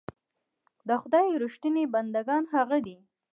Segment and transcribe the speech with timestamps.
[0.87, 2.97] د خدای رښتيني بندګان هغه دي.